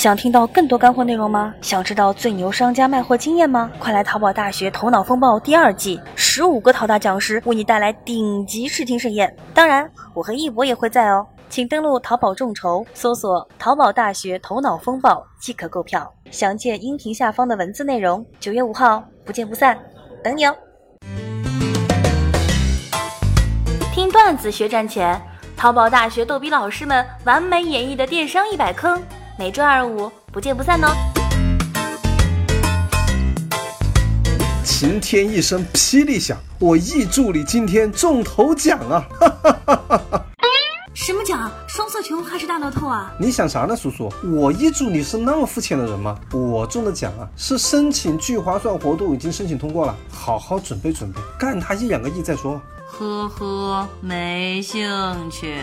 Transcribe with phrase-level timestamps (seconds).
[0.00, 1.54] 想听到更多干货内容吗？
[1.60, 3.70] 想知道最牛商家卖货经验吗？
[3.78, 9.30] 快来淘宝大学头脑风暴第二季，十五个淘大讲师为你带来顶级视听盛宴。
[9.52, 11.26] 当然，我和一博也会在哦。
[11.50, 16.10] 请登录淘宝众筹，搜索“淘宝大学头脑风暴”即可购票。
[16.30, 18.24] 详见音频下方的文字内容。
[18.40, 19.78] 九月五号，不见不散，
[20.24, 20.56] 等你哦！
[23.92, 25.20] 听段子学赚钱，
[25.58, 29.02] 淘宝大学逗比老师们完美演绎的电商一百坑，
[29.40, 30.88] 每周二五不见不散哦！
[34.62, 39.02] 晴天一声霹雳响，我易助理今天中头奖啊！
[39.18, 40.26] 哈哈哈哈哈！
[40.92, 41.50] 什么奖？
[41.66, 43.14] 双色球还是大乐透啊？
[43.18, 44.12] 你想啥呢，叔叔？
[44.30, 46.18] 我易助理是那么肤浅的人吗？
[46.32, 52.60] 我中的奖啊，是申请聚划算活动，已经申请通过了，好好准备准备，干他一两个亿再说。
[52.88, 54.86] 呵呵，没兴
[55.30, 55.56] 趣。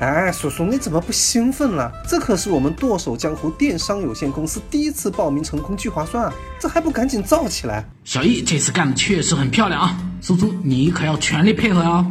[0.00, 1.90] 哎，叔叔，你怎么不兴奋了？
[2.08, 7.84] 这可是我们剁手江湖电商有限公司第一次报名成功聚划算啊，这还不赶紧造起来？
[8.04, 12.06] 小易这次干的确实很漂亮啊，叔叔你可要全力配合哦。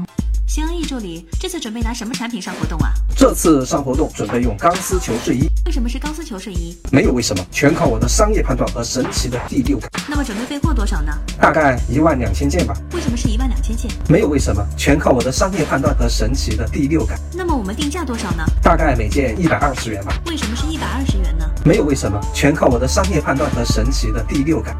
[0.48, 2.90] 新易助理，这次准备拿什么产品上活动啊？
[3.18, 5.46] 这次上活动准备用钢丝球睡衣。
[5.66, 6.76] 为什么是钢丝球睡衣？
[6.90, 9.92] 没有为什么，全靠我的商业判断和神奇的第六感。
[10.08, 11.12] 那么准备备货多少呢？
[11.38, 12.74] 大概一万两千件吧。
[12.94, 13.92] 为什么是一万两千件？
[14.08, 17.20] 没有为什么，全靠我的商业判断和神奇的第六感。
[17.34, 18.46] 那么我们定价多少呢？
[18.64, 20.14] 大概每件一百二十元吧。
[20.28, 21.46] 为什么是一百二十元呢？
[21.66, 24.78] 没有为什么，全靠我的商业判断和神奇的第六感。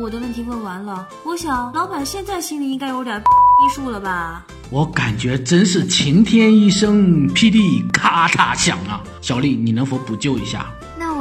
[0.00, 1.06] 我的问题问完了。
[1.24, 4.44] 我想老板现在心里应该有点 逼数了吧？
[4.70, 9.02] 我感觉真是晴天一声霹雳咔嚓响啊！
[9.20, 10.66] 小丽，你能否补救一下？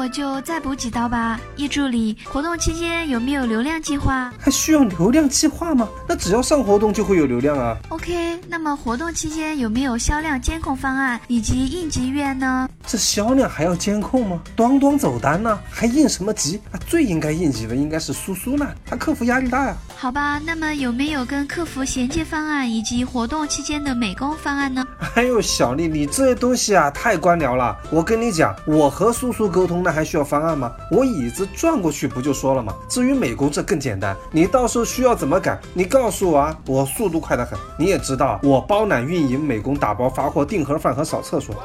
[0.02, 1.40] 那我就再补几刀吧。
[1.56, 4.34] 易助理，活动期间有没有流量计划？
[4.40, 5.88] 还需要流量计划吗？
[6.10, 7.78] 那只要上活动就会有流量啊。
[7.90, 12.68] OK，那么活动期间有没有销量监控方案以及应急预案呢？
[12.88, 14.42] 这销量还要监控吗？
[14.56, 16.80] 端端走单呢，还应什么急啊？
[16.88, 19.78] 最应该应急的应该是苏苏呢，他客服压力大呀。
[19.96, 24.84] 好吧，那么有没有跟客服衔接方案以及活动期间的美工方案呢？
[25.14, 27.78] 哎呦，小丽，你这些东西啊太官僚了。
[27.92, 30.72] 我跟你讲，我和苏苏沟通还需要方案吗？
[30.90, 32.74] 我椅子转过去不就说了吗？
[32.88, 37.58] 至于美工这更简单，你到时候需要怎么改，你告诉我啊，我速度快得很。
[37.78, 41.56] 你也知道，我包揽运营、美工打包发货、订盒饭和扫厕所。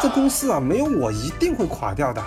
[0.00, 2.22] 这公司啊，没有我一定会垮掉的。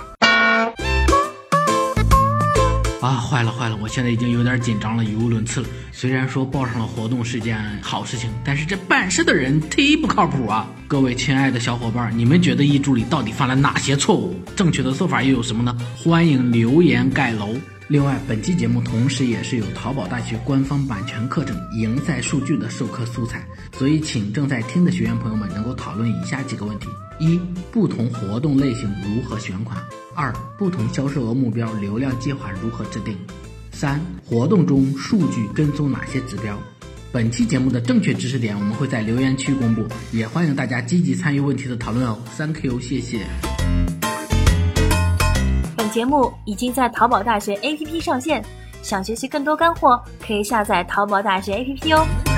[3.01, 5.67] 啊，坏了坏了，我现在已经有点紧张了，语无伦次了。
[5.91, 10.69] 虽然说报上了活动是件好事情，但是这办事的人忒不靠谱啊！
[10.87, 14.39] 各位亲爱的小伙伴，你们觉得易助理到底犯了哪些错误？
[14.55, 15.75] 正确的做法又有什么呢？
[15.97, 17.55] 欢迎留言盖楼。
[17.91, 26.87] 另外，本期节目同时也是有淘宝大学官方版权课程《赢在数据》的授课素材，所以请正在听的学员朋友们能够讨论以下几个问题：
[27.19, 27.37] 一、
[27.69, 29.77] 不同活动类型如何选款？
[30.15, 33.13] 二、不同销售额目标流量计划如何制定？
[33.73, 36.57] 三、活动中数据跟踪哪些指标？
[37.11, 42.17] 本期节目的正确知识点我们会在留言区公布，也欢迎大家积极参与问题的讨论哦。
[42.37, 43.27] Thank you，谢谢。
[45.91, 48.43] 节目已经在淘宝大学 APP 上线，
[48.81, 52.30] 想学习更多干货，可以下载淘宝大学 APP 哦。